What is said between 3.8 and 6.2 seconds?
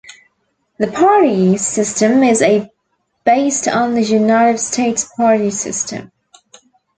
the United States party system.